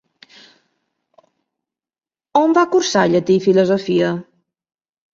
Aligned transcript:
On 2.41 2.57
va 2.61 2.65
cursar 2.75 3.07
llatí 3.15 3.39
i 3.41 3.47
filosofia? 3.49 4.13